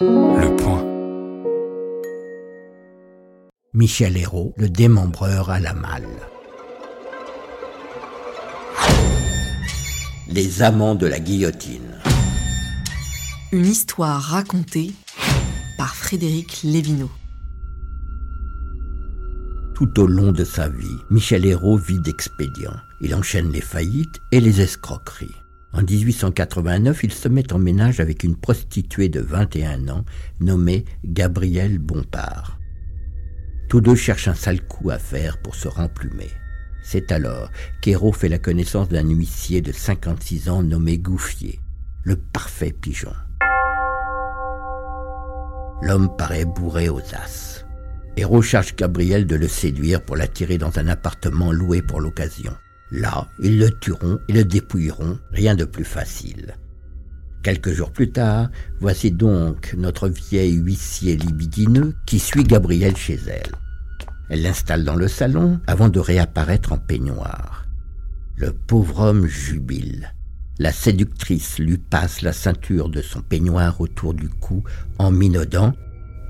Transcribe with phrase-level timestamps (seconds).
[0.00, 0.84] Le point.
[3.74, 6.08] Michel Hérault, le démembreur à la malle.
[10.26, 12.00] Les amants de la guillotine.
[13.52, 14.90] Une histoire racontée
[15.78, 17.10] par Frédéric Lévineau.
[19.76, 22.80] Tout au long de sa vie, Michel Hérault vit d'expédients.
[23.00, 25.43] Il enchaîne les faillites et les escroqueries.
[25.74, 30.04] En 1889, il se met en ménage avec une prostituée de 21 ans
[30.38, 32.60] nommée Gabrielle Bompard.
[33.68, 36.30] Tous deux cherchent un sale coup à faire pour se remplumer.
[36.84, 37.50] C'est alors
[37.82, 41.58] qu'Hérault fait la connaissance d'un huissier de 56 ans nommé Gouffier,
[42.04, 43.12] le parfait pigeon.
[45.82, 47.64] L'homme paraît bourré aux as.
[48.16, 52.52] Hérault charge Gabriel de le séduire pour l'attirer dans un appartement loué pour l'occasion.
[52.94, 56.54] Là, ils le tueront et le dépouilleront, rien de plus facile.
[57.42, 63.50] Quelques jours plus tard, voici donc notre vieil huissier libidineux qui suit Gabriel chez elle.
[64.30, 67.66] Elle l'installe dans le salon avant de réapparaître en peignoir.
[68.36, 70.14] Le pauvre homme jubile.
[70.60, 74.62] La séductrice lui passe la ceinture de son peignoir autour du cou
[74.98, 75.70] en minaudant⁇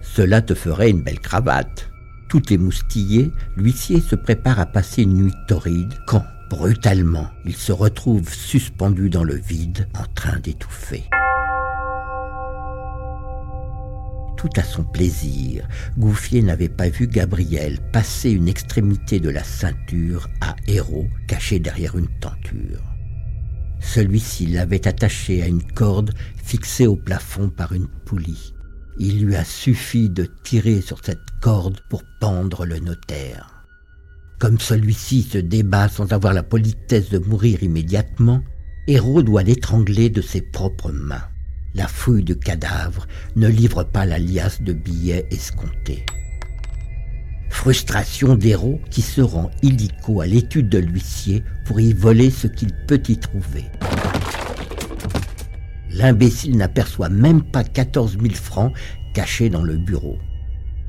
[0.00, 1.90] Cela te ferait une belle cravate!⁇
[2.28, 8.30] Tout émoustillé, l'huissier se prépare à passer une nuit torride quand, brutalement, il se retrouve
[8.30, 11.04] suspendu dans le vide en train d'étouffer.
[14.36, 20.28] Tout à son plaisir, Gouffier n'avait pas vu Gabriel passer une extrémité de la ceinture
[20.42, 22.82] à Hérault caché derrière une tenture.
[23.80, 28.52] Celui-ci l'avait attaché à une corde fixée au plafond par une poulie.
[28.98, 33.61] Il lui a suffi de tirer sur cette corde pour pendre le notaire.
[34.42, 38.42] Comme celui-ci se débat sans avoir la politesse de mourir immédiatement,
[38.88, 41.22] Hérault doit l'étrangler de ses propres mains.
[41.76, 46.04] La fouille de cadavre ne livre pas la liasse de billets escomptés.
[47.50, 52.72] Frustration d'héros qui se rend illico à l'étude de l'huissier pour y voler ce qu'il
[52.88, 53.66] peut y trouver.
[55.92, 58.72] L'imbécile n'aperçoit même pas 14 000 francs
[59.14, 60.18] cachés dans le bureau.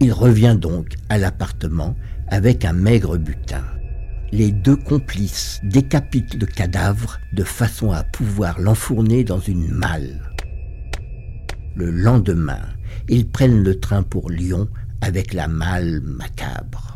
[0.00, 1.94] Il revient donc à l'appartement
[2.28, 3.64] avec un maigre butin.
[4.32, 10.20] Les deux complices décapitent le cadavre de façon à pouvoir l'enfourner dans une malle.
[11.76, 12.62] Le lendemain,
[13.08, 14.68] ils prennent le train pour Lyon
[15.00, 16.94] avec la malle macabre.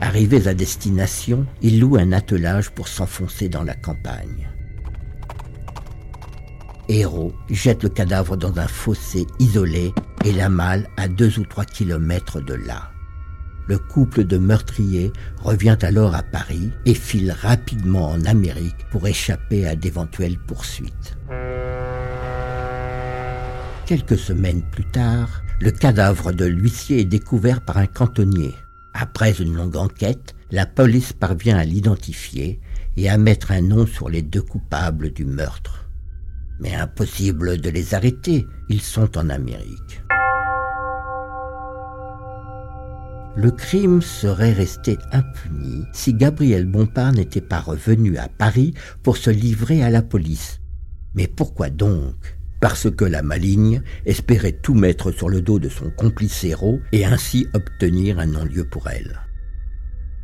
[0.00, 4.49] Arrivés à destination, ils louent un attelage pour s'enfoncer dans la campagne.
[6.92, 11.64] Héros jette le cadavre dans un fossé isolé et la malle à deux ou trois
[11.64, 12.90] kilomètres de là.
[13.68, 19.68] Le couple de meurtriers revient alors à Paris et file rapidement en Amérique pour échapper
[19.68, 21.16] à d'éventuelles poursuites.
[23.86, 28.52] Quelques semaines plus tard, le cadavre de l'huissier est découvert par un cantonnier.
[28.94, 32.58] Après une longue enquête, la police parvient à l'identifier
[32.96, 35.79] et à mettre un nom sur les deux coupables du meurtre.
[36.60, 40.02] Mais impossible de les arrêter, ils sont en Amérique.
[43.36, 49.30] Le crime serait resté impuni si Gabriel Bompard n'était pas revenu à Paris pour se
[49.30, 50.60] livrer à la police.
[51.14, 52.36] Mais pourquoi donc?
[52.60, 57.06] Parce que la maligne espérait tout mettre sur le dos de son complice héros et
[57.06, 59.20] ainsi obtenir un non-lieu pour elle.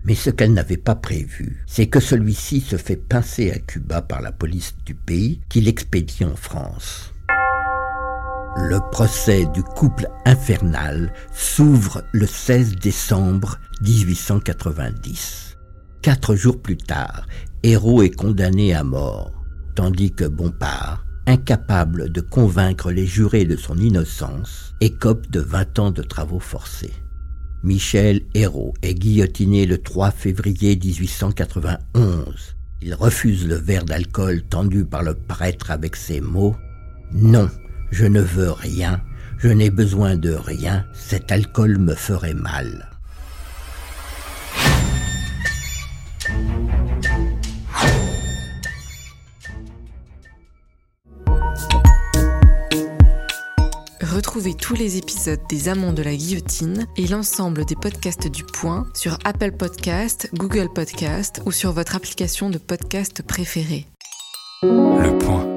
[0.06, 4.22] Mais ce qu'elle n'avait pas prévu, c'est que celui-ci se fait pincer à Cuba par
[4.22, 7.12] la police du pays qui l'expédie en France.
[8.56, 15.56] Le procès du couple infernal s'ouvre le 16 décembre 1890.
[16.02, 17.26] Quatre jours plus tard,
[17.64, 19.32] Hérault est condamné à mort,
[19.74, 25.90] tandis que Bompard, incapable de convaincre les jurés de son innocence, écope de 20 ans
[25.90, 26.94] de travaux forcés.
[27.62, 32.56] Michel Hérault est guillotiné le 3 février 1891.
[32.82, 36.54] Il refuse le verre d'alcool tendu par le prêtre avec ces mots
[37.12, 37.48] Non,
[37.90, 39.00] je ne veux rien,
[39.38, 42.95] je n'ai besoin de rien, cet alcool me ferait mal.
[54.06, 58.86] Retrouvez tous les épisodes des Amants de la Guillotine et l'ensemble des podcasts du Point
[58.94, 63.86] sur Apple Podcast, Google Podcast ou sur votre application de podcast préférée.
[64.62, 65.55] Le point.